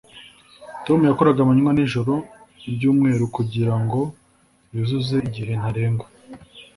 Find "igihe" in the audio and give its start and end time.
5.27-5.53